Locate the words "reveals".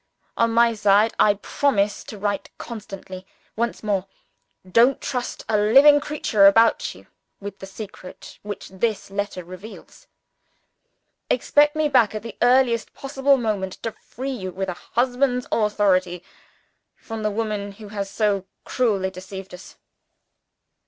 9.43-10.07